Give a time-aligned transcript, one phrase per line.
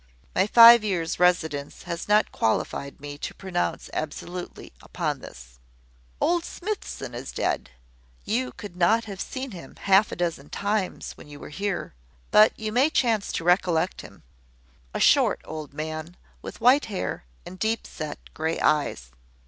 [0.33, 5.59] My five years' residence has not qualified me to pronounce absolutely upon this.
[6.19, 7.69] "Old Smithson is dead.
[8.25, 11.93] You could not have seen him half a dozen times when you were here;
[12.31, 14.23] but you may chance to recollect him,
[14.91, 19.11] a short old man, with white hair, and deep set grey eyes.